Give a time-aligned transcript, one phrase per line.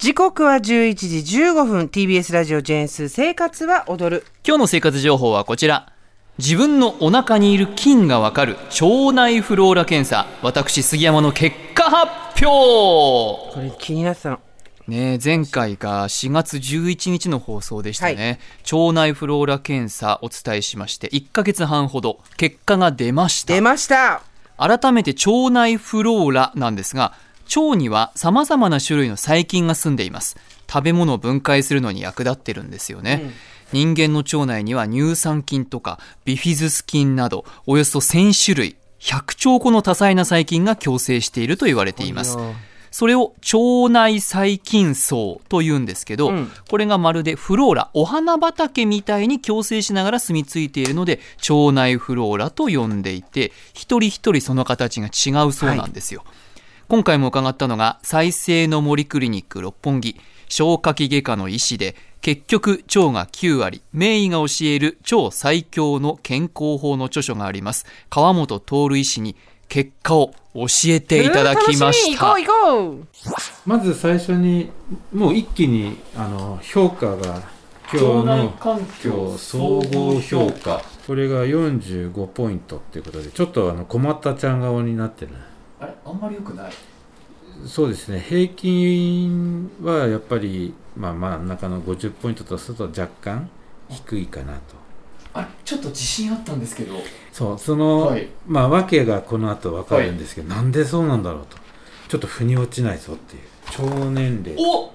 [0.00, 1.84] 時刻は11時15分。
[1.84, 4.24] TBS ラジオジェーンス生活は踊る。
[4.46, 5.92] 今日の生活情報はこちら。
[6.38, 8.56] 自分のお腹にいる菌がわかる。
[8.80, 10.26] 腸内フローラ検査。
[10.40, 13.54] 私杉山の結果発表。
[13.54, 14.40] これ気になってたの。
[14.88, 18.40] ねえ前回が4月11日の放送でしたね、
[18.72, 23.52] 腸内フローラ検査お伝えしまして1ヶ月半ほど結果が出ました。
[23.52, 24.22] 出ました。
[24.56, 27.12] 改めて腸内フローラなんですが
[27.56, 30.36] 腸には様々な種類の細菌が住んでいます。
[30.70, 33.32] 食べ物を分解するのに役立ってるんですよね、
[33.72, 42.36] 人間の腸内には乳酸菌とかビフィズス菌などおよそ1000種類100兆個の多彩な細菌が共生していると言われています。
[42.92, 46.50] それを腸内細菌層と言うんですけど、うん。
[46.68, 56.24] これがまるでフローラお花畑みたいに共生しながら住み着いているので腸内フローラと呼んでいて一人一人その形が違うそうなんですよ、
[56.90, 60.16] 今回も伺ったのが再生の森クリニック六本木。
[60.48, 63.80] 消化器外科の医師で結局腸が9割。
[63.92, 67.86] 名医が教える腸最強の健康法の著書があります。
[68.10, 69.36] 川本徹医師に
[69.68, 72.34] 結果を教えていただきました、
[73.64, 74.72] まず最初に
[75.14, 77.40] もう一気にあの評価が
[77.92, 80.82] 今日の環今日総合評価。
[81.06, 85.30] これが45ポイントっていうことでちょっとあの困ったちゃん顔になってる
[85.80, 85.92] あれ？
[86.04, 86.72] あんまり良くない？
[87.66, 88.20] そうですね。
[88.20, 93.48] 平均はやっぱり、まあ、真ん中の50ポイントとすると若干
[93.88, 94.60] 低いかなと。
[95.34, 95.46] あれ？
[95.64, 96.94] ちょっと自信あったんですけど。
[97.32, 98.28] そうその、はい。
[98.46, 101.56] まあ訳がこの後分かるんですけど、なんでそうなんだろうと。
[102.08, 103.42] ちょっと腑に落ちないぞっていう。
[103.88, 104.56] 腸年齢。
[104.58, 104.90] お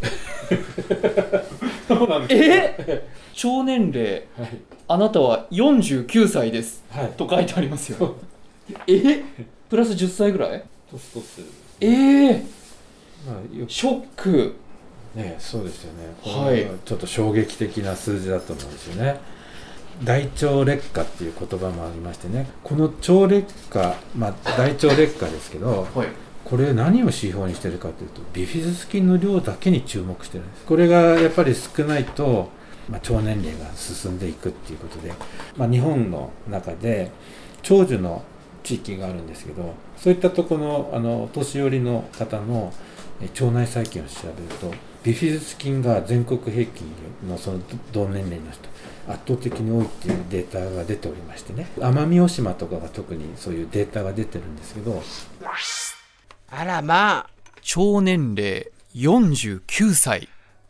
[2.30, 3.06] え？
[3.44, 4.26] 腸年齢。
[4.38, 4.58] はい。
[4.88, 6.82] あなたは49歳です。
[6.90, 7.12] はい。
[7.12, 8.16] と書いてありますよ
[8.86, 9.22] え？
[9.68, 10.62] プラス10歳ぐらい？
[10.90, 11.46] 年取ってる
[11.80, 12.42] ええ。
[13.26, 14.54] まあよショック。
[15.14, 16.14] ねそうですよね。
[16.22, 16.56] こはい。
[16.58, 19.20] れはちょっと衝撃的な数字だと思うんですよね。
[20.04, 22.46] 大腸劣化っていう言葉もありましてね。
[22.62, 26.08] この腸劣化まあ大腸劣化ですけどはい。
[26.44, 30.64] これ何を指標にしてるかというとビフィズス菌の量だけに注目してるんです。
[30.64, 32.48] これがやっぱり少ないと、
[32.88, 35.12] まあ、腸年齢が進んでいくっていうことで、
[35.58, 37.10] まあ、日本の中で
[37.60, 38.22] 長寿の
[38.68, 42.72] 地域があるんですけどそういったところのあのお年寄りの方の
[43.22, 46.86] え腸内細菌を調べるとビフィズス菌が全国平均
[47.26, 47.60] のその
[47.92, 48.68] 同年齢の人
[49.08, 51.66] 圧倒的に多いっていうデータが出ておりましてね。
[51.78, 55.02] 奄美大島とかが特にそういうデータが出てるんですけど
[56.50, 57.30] あらまあ。
[57.76, 60.28] 腸年齢49歳。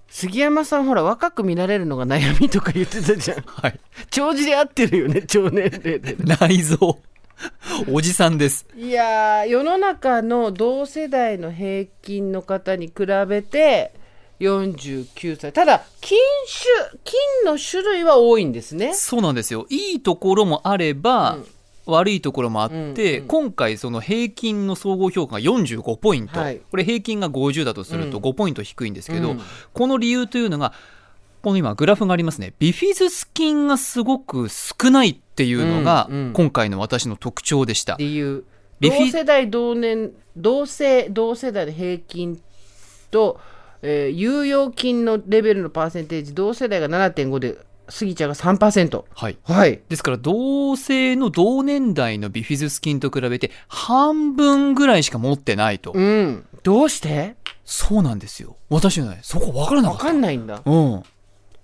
[0.08, 3.42] 杉山さんほら若く見られるのが悩みとか言ってたじゃん。
[3.42, 3.80] はい。
[4.10, 6.98] 長寿で合ってるよね腸年齢で 内臓
[7.86, 8.66] おじさんです。
[8.76, 13.92] いやー世の中の同世代の平均の方に比べて
[14.40, 15.52] 49歳。
[15.52, 16.18] ただ菌
[16.90, 18.94] 種菌の種類は多いんですね。
[18.94, 19.66] そうなんですよ。
[19.70, 21.46] いいところもあれば、うん。
[21.86, 23.28] 悪いところもあって、うんうん。
[23.28, 26.60] 今回その平均の総合評価が45ポイント、はい。
[26.70, 28.24] これ平均が50だとするとうん。
[28.24, 29.40] 5ポイント低いんですけど、うん。
[29.72, 30.74] この理由というのが
[31.42, 32.52] この今グラフがありますね。
[32.58, 36.32] ビフィズス菌がすごく少ないっていうのがうんうん。
[36.32, 38.44] 今回の私の特徴でした、理由。
[38.80, 42.40] ビフィ同世代同年同世同世代の平均
[43.12, 43.38] と、
[43.82, 49.38] えー有用菌のレベルのパーセンテージ同世代が7.5でスギちゃんが3%はい。
[49.44, 49.80] はい。
[49.88, 56.44] ですから同性の同年代のビフィズス菌と比べて半分ぐらいしか持ってないと、うん。
[56.64, 57.36] どうして？
[57.64, 58.56] そうなんですよ。
[58.70, 60.06] 私ねそこ分からなか分った。
[60.06, 60.62] かんないんだ。
[60.64, 61.02] うん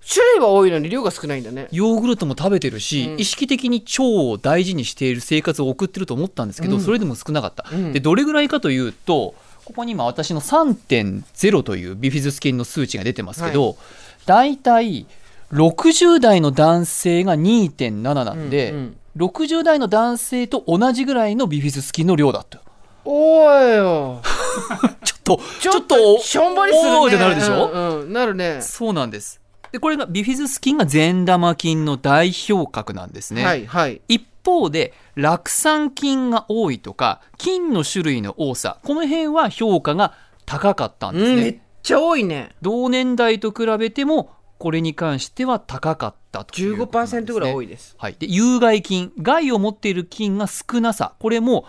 [0.07, 1.67] 種類は多いのに量が少ないんだね。
[1.71, 3.19] ヨーグルトも食べてるし、うん。
[3.19, 6.81] 意識的に腸を大事にしている生活を送ってると思ったんですけど、うん。
[6.81, 7.93] それでも少なかった、うん。
[7.93, 9.35] でどれぐらいかというと
[9.65, 13.77] ここに今私の3.0というビフィズス菌の数値が出てますけど、
[14.25, 14.57] だい。
[14.57, 15.05] たい
[15.51, 18.97] 60代の男性が2.7なんで、うんうん。
[19.17, 22.61] 60代の男性と同じぐらいのビフィズス菌の量だった。
[23.05, 24.21] おいよ。
[25.03, 26.97] ちょっとちょっとしょんぼりするね。
[26.97, 28.13] おーってなるでしょ、うんうん。
[28.13, 28.59] なるね。
[28.61, 29.39] そうなんです
[29.75, 34.01] でこれがビフィズス菌が善玉菌の代表格なんですね、はいはい。
[34.07, 40.13] 一方で酪酸菌が多いとか菌の種類の多さこの辺は評価が
[40.45, 42.55] 高かったんですね、うんめっちゃ多いね。
[42.61, 47.95] 同年代と比べてもこれに関しては高かったということね、15%ぐらい多いです。
[47.99, 51.15] はい、で有害菌害を持っている菌が少なさ。
[51.19, 51.65] これも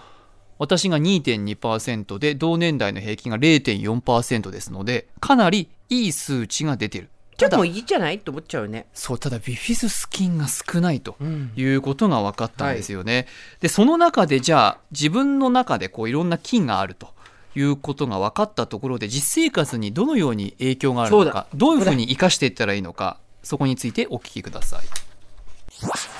[0.59, 8.19] 私が2.2%で同年代の平均が0.4%ですのでかなりいい数値が出てるちょっともういいじゃない？
[8.19, 8.87] と思っちゃうね。
[8.95, 11.53] そうただビフィズス菌が少ないとうん。
[11.57, 13.27] いうことが分かったんですよね。
[13.61, 17.09] でその中でじゃあ自分の中でこういろんな菌があると
[17.55, 24.85] いうことが分かったところで実生活にどのように影響があるのかどういうふうに生かしていったらいいのかそこについてお聞きください。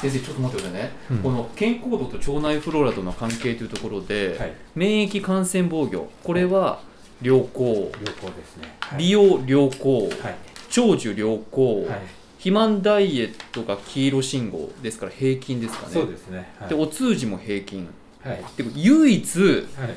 [0.03, 1.19] 先生ちょっと待ってくださいね、うん。
[1.19, 4.53] この健康度と腸内フローラとの関係というところで、はい。
[4.75, 6.11] 免疫感染防御。
[6.25, 6.81] これは
[7.23, 7.91] 良好、良
[8.21, 8.77] 好ですね。
[8.81, 8.99] はい。
[8.99, 10.37] 美容良好、はい
[10.71, 12.01] 長寿良好、はい。
[12.39, 15.93] 肥満ダイエットが黄色信号ですから平均ですかね。
[15.93, 16.53] そうですね。
[16.61, 16.69] はい。
[16.69, 17.89] でお通じも平均。
[18.23, 18.45] はい。
[18.57, 19.95] で唯一はい。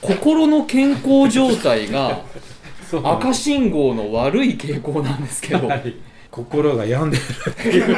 [0.00, 2.22] 心の健康状態が
[3.04, 5.94] 赤信号の悪い傾向なんですけど、はい。
[6.30, 7.96] 心が病んでるっていう。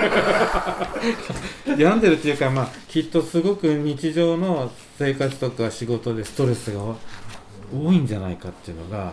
[1.79, 6.81] 病んでるっていうかまあきっとすごく日常の生活とか仕事でストレスが
[7.73, 9.13] 多いんじゃないかっていうのが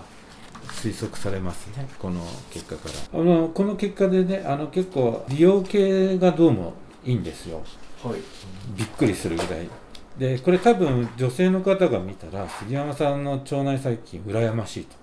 [0.72, 2.22] 推測されますねこの
[2.52, 3.20] 結果から。
[3.20, 6.74] あのこの結果でねあの結構美容系がどうも
[7.06, 7.62] いいんですよ。
[8.04, 8.16] はい。
[8.78, 9.68] びっくりするぐらい。
[10.18, 14.96] でこれ多分女性の方が見たら杉山さんの腸内細菌羨ましいと。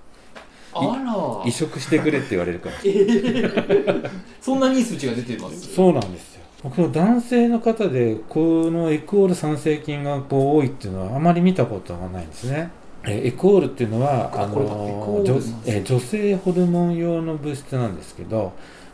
[0.75, 1.49] あら。
[1.49, 4.11] 移植してくれって言われるから
[4.41, 5.75] そんなにいい数値が出てます？
[5.75, 6.43] そうなんですよ。
[6.63, 12.71] 僕の男性の方でこのエクオール酸性菌がこう多いっていうのはあまり見たことがないんですね。
[12.73, 18.53] えエクオールっていうのはあの女え女性ホルモン用の物質なんですけど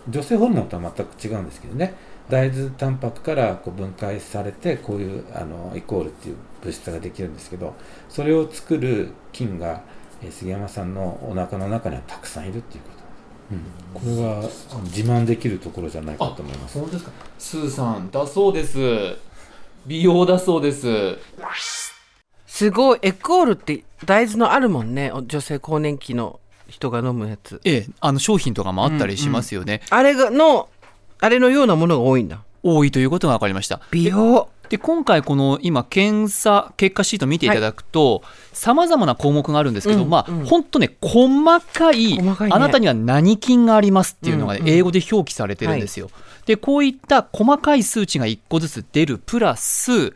[0.09, 1.95] 女性ホルモンとは全く違うんですけどね。
[2.29, 7.75] 大豆タンパクからこう分解されてこういうあのエクオールっていう物質ができるんですけど
[8.09, 9.83] それを作る菌が
[10.23, 12.91] え杉山さんのお腹の中にはたくさんいるっていうこ
[14.01, 14.41] と、うん、これは
[14.85, 16.79] 自慢できるところじゃないかと思います。
[16.79, 17.13] 本当ですか？
[17.39, 18.79] スーさんだそうです。
[19.85, 20.87] 美容だそうです
[22.53, 25.11] すごいエクオールって大豆のあるもんね。
[25.11, 26.39] お女性更年期の
[26.69, 27.63] 人が飲むやつ。
[27.65, 30.69] ええあの商品とかもあったりしますよね、あれがの
[31.19, 32.43] あれのようなものが多いんだ。
[32.63, 33.81] 多いということが分かりました。
[33.91, 38.23] 美容で今回この今検査結果シート見ていただくと
[38.53, 40.41] さまざまな項目があるんですけど、まあうん。
[40.41, 42.55] うん本当ね細かい細かいね。
[42.55, 44.75] あなたには何菌がありますっていうのが、ねうんうん。
[44.75, 46.11] 英語で表記されてるんですよ。
[46.45, 50.13] でこういった細かい数値が1個ずつ出るプラス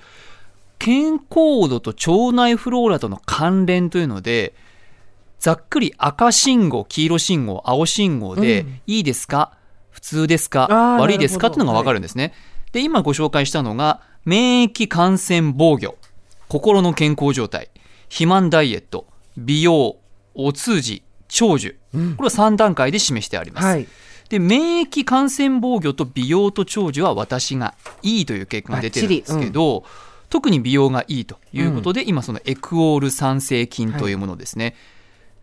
[0.79, 4.55] 健康度と腸内フローラとの関連というので
[5.39, 8.81] ざっくり赤信号黄色信号青信号で、うん。
[8.87, 9.53] いいですか？
[9.91, 10.67] 普通ですか？
[11.01, 11.49] 悪いですか？
[11.51, 12.33] なるほどっていうのが分かるんですね。
[12.73, 15.97] で今ご紹介したのが免疫感染防御。
[16.49, 17.71] 心の健康状態。
[18.05, 19.07] 肥満ダイエット。
[19.37, 19.97] 美容。
[20.35, 21.03] お通じ。
[21.29, 21.77] 長寿。
[21.95, 22.17] うん。
[22.17, 23.67] これは3段階で示してあります。
[23.67, 23.87] はい。
[24.29, 29.85] で免疫感染防御と美容と長寿は私がいいという結果が出てるんですけど、
[30.29, 34.75] 特に美容がいいということで、今そのエクオール酸性菌というものですね、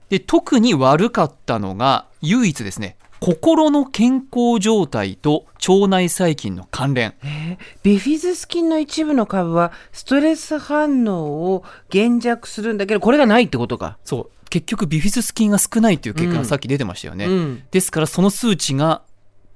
[0.09, 7.13] で特に悪かったのが唯一ですね心の健康状態と腸内細菌の関連。
[7.23, 14.29] えービフィズス菌の一部の株はストレス反応を減弱するんだけどこれがないってことか、そう。
[14.49, 16.37] 結局ビフィズス菌が少ないという結果うん。
[16.39, 17.63] がさっき出てましたよね、うん。
[17.71, 19.01] ですからその数値が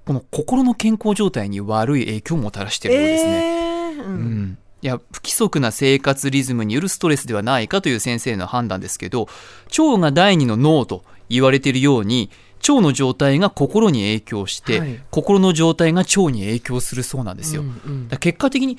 [0.05, 9.27] この心の健康状態に悪い影響をもたらしているようですね、えーううんん、いや不規則な生活リズムによるストレスではないかという先生の判断ですけど
[9.77, 12.29] 腸が第二の脳と言われているように
[12.65, 14.99] 腸の状態が心に影響して、はい。
[15.11, 18.17] 心の状態が腸に影響するそうなんですよ、うんうん。
[18.17, 18.77] 結果的に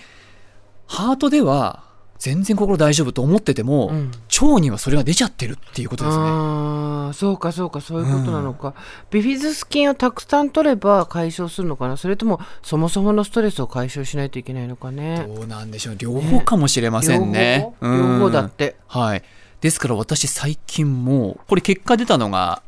[0.86, 1.84] ハートでは
[2.18, 4.10] 全然心大丈夫と思ってても、うん。
[4.40, 6.22] 腸にはそれが出ちゃってるっていうことですね。
[6.24, 8.74] ああそうかそうかそういうことなのか、
[9.10, 11.96] ビフィズス菌をたくさん取れば解消するのかな。
[11.96, 15.28] それともそもそものストレスを解消しないといけないのかね。
[15.32, 15.96] どうなんでしょう。
[15.96, 17.72] 両方かもしれませんね。
[17.80, 18.76] 両方両方だって。
[18.88, 19.22] はい。
[19.60, 22.62] ですから私最近もこれ結果出たのが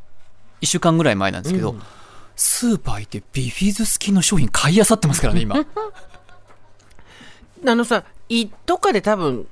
[0.60, 1.82] 1週間ぐらい前なんですけど、うん。
[2.36, 5.56] スーパー行ってビフィズス菌の商品買い漁ってますからね今。
[7.66, 9.46] あのさ胃とかで多分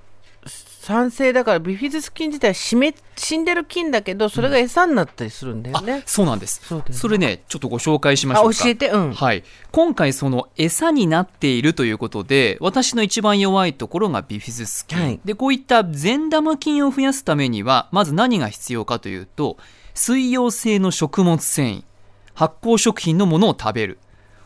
[0.46, 6.62] 酸性だからビフィズス菌自体は死め死んでる菌だけどそれが餌になったりするんだよあね、そうなんです。
[6.64, 9.12] そそれねちょっとご紹介しましょう教えてうん。
[9.12, 15.20] はい、今回その餌になっているということで私の一番弱いところがビフィズス菌、はい。
[15.26, 19.58] でこういった善玉菌を増やすためにはまず何が必要かというと
[19.92, 21.84] 水溶性の食物繊維。
[22.32, 23.98] 発酵食品のものを食べる。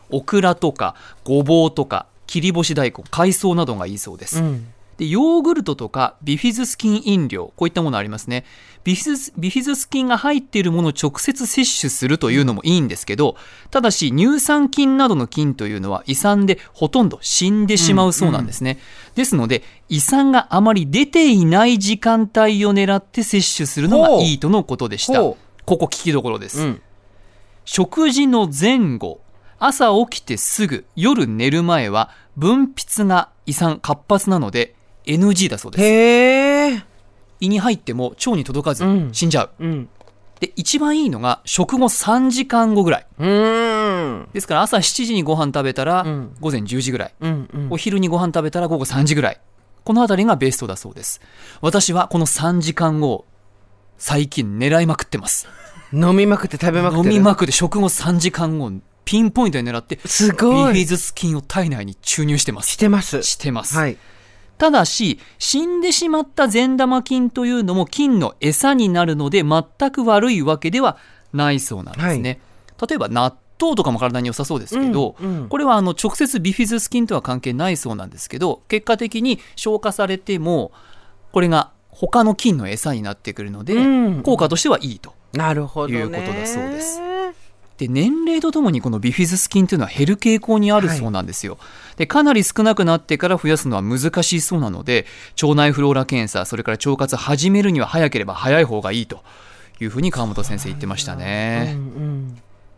[0.09, 4.73] オクラとかごぼうとか切り干し大根海藻などがいいそうです、うん。
[4.97, 8.43] でヨーグルトとかビフィズス菌飲料こういったものありますね。
[8.83, 13.37] ビフィズスビフィズス菌が入っているものを直接摂取するというのもいいんですけど
[13.69, 18.79] ただし乳酸菌などの菌というのは胃酸でほとんど死んでしまうそうなんですね、
[19.13, 25.21] ですので胃酸があまり出ていない時間帯を狙って摂取するのがいいとのことでした。
[25.21, 26.81] ほここ聞きどころです、うん。
[27.63, 29.21] 食事の前後
[29.59, 34.75] 朝起きてすぐ夜寝る前は分泌が胃酸活発なので
[35.05, 35.83] NG だそうです。
[35.83, 36.83] へえ
[37.39, 39.09] 胃に入っても腸に届かずうん。
[39.13, 39.89] 死んじゃう、うん。
[40.39, 43.07] で一番いいのが食後3時間後ぐらい。
[44.33, 46.35] ですから朝7時にご飯食べたらうん。
[46.39, 47.67] 午前10時ぐらい、うんうん。
[47.71, 49.41] お昼にご飯食べたら午後3時ぐらい。
[49.83, 51.19] この辺りがベストだそうです。
[51.61, 53.25] 私はこの3時間後を
[53.97, 55.47] 最近狙いまくってます。
[55.91, 57.13] 飲みまくって食べまくってる。
[57.13, 58.71] 飲みまくって食後3時間後
[59.05, 60.73] ピンポイントで狙ってすビごい。
[60.73, 62.71] フィズス菌を体内に注入してます。
[62.71, 63.23] してます。
[63.23, 63.97] してます、はい。
[64.57, 70.97] ただし死んでしまった善玉菌というのも菌の餌になるので全く悪いわけでは
[71.33, 72.39] ないそうなんですね、
[72.87, 75.49] 例えば納豆とかも体に良さそうですけど、うんうん。
[75.49, 80.71] これはあの直接ビフィズス菌とは関係ないそうなんですけど結果的に消化されても
[81.31, 84.23] これが他の菌の餌になってくるので、うん。
[84.23, 85.99] 効果としてはいいとなるほどね。
[85.99, 87.01] いうことだそうです
[87.87, 91.57] で年齢とともにこのビフィズス菌というのは減る傾向にあるそうなんですよ、
[91.97, 95.05] でかなり少なくなってから増やすのは難しいそうなので
[95.41, 99.23] 腸内フローラ検査それから腸活始めるには早ければ早い方がいいと
[99.81, 101.77] いうふうに川本先生言ってましたね、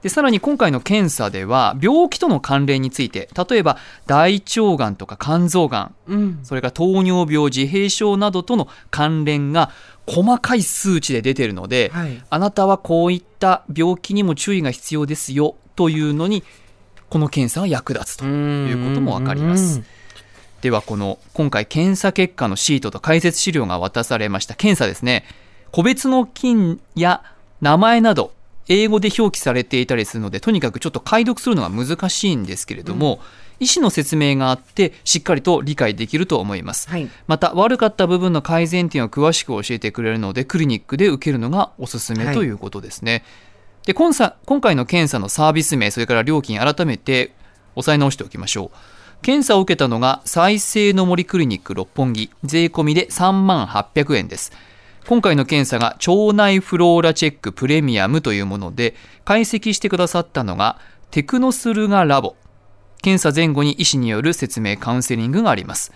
[0.02, 6.40] でさらに今回の検査では病気との関連について例えば大腸がんとか肝臓がんうん。
[6.44, 9.72] それから糖尿病自閉症などとの関連が
[10.08, 12.24] 細かい数値で出ているので、はい。
[12.30, 16.44] あなたはこういった病気にも注意が必要ですよというのに
[17.10, 19.82] この検査が役立つということもわかります。
[20.62, 24.56] ではこの今回検査結果のシートと解説資料が渡されました。
[24.56, 25.26] 検査ですね。
[25.72, 27.24] 個別の菌や
[27.62, 28.32] 名前など
[28.68, 33.20] 英語で表記されていたりするのでとにかくちょっと解読するのが難しいんですけれども、
[33.60, 36.90] 医師の説明があってしっかりと理解できると思います。
[36.90, 37.10] はい。
[37.28, 42.36] また悪かった部分の改善点を詳しく教えてくれるのでクリニックで受けるのがおすすめはい。
[42.36, 43.24] ということですね、
[43.86, 47.34] で今さ今回の検査のサービス名それから料金改めて
[47.76, 48.78] 押さえ直しておきましょう。
[49.22, 52.30] 検査を受けたのが再生の森クリニック六本木。
[52.44, 54.52] 税込みで3万800円です。
[55.08, 60.80] 今回の検査が腸内フローラチェックプレミアムというもので解析してくださったのが
[61.12, 62.36] テクノスルガラボ
[63.06, 65.94] 検査前後に医師による説明カウンセリングがあります。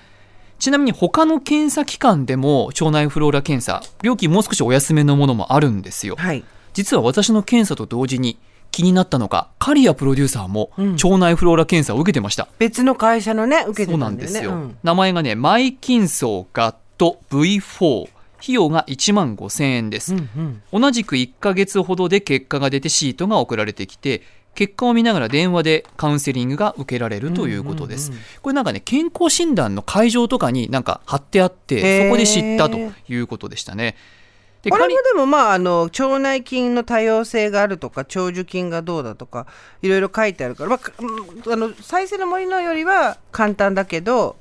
[0.59, 6.15] ちなみに他の検査機関でも腸内フローラ検査料金もう少しお安めのものもあるんですよ。
[6.17, 6.43] はい。
[6.73, 8.37] 実は私の検査と同時に
[8.69, 10.91] 気になったのか刈谷プロデューサーもうん。
[10.91, 14.11] 腸内フローラ検査を受けてました、別の会社のね受けてそうただよね。
[14.11, 14.77] なんんですよ、うん。
[14.83, 18.07] 名前がねマイキンソーガット V4
[18.41, 20.81] 費用が1万5000円です、うんうん。
[20.81, 24.21] 同じく1ヶ月ほどで結果が出てシートが送られてきて
[24.59, 33.95] 結果を見ながら電話でカウンセリングが受けられるということです、うんうんこれなんかね健康診断の会場とかになんか貼ってあってそこで知ったということでしたね。
[34.63, 39.47] でこれも仮でもまああの腸内菌の多様性があるとか長寿菌がどうだとか
[39.81, 44.37] いろいろ書いてあるから、まああの再生の森のよりは簡単だけど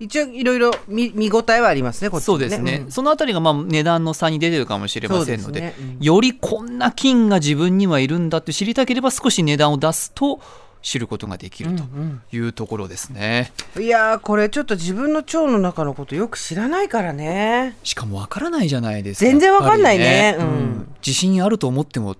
[0.00, 2.90] 一応いろいろ見見応えはありますねこっちもそうですね、ん。
[2.90, 5.74] そのあたりがまあ値段の差に出てるかもしれませんのでね。
[5.78, 5.98] うん。
[6.00, 10.40] よりこんな菌が自分にはいるんだって知りたければ少し値段を出すと
[10.82, 17.76] 知ることができるとうんいうところですね、いやーこれちょっと自分の腸の中のことよく知らないからね。
[17.84, 20.04] しかもわからないじゃないですか全然わかんないね。
[20.04, 20.94] やっぱりうん。
[21.06, 22.16] 自信あると思っても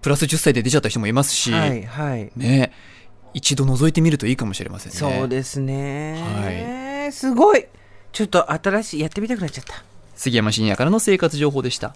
[0.00, 2.30] プラス10歳で出ちゃった人もいますし、はいはい。
[2.36, 2.72] ね
[3.34, 4.98] 一度覗いてみるといいかもしれませんね。
[4.98, 7.66] そうですね、すごい。
[8.12, 9.84] ちょっと新しいやってみたくなっちゃった。
[10.14, 11.94] 杉山深也からの生活情報でした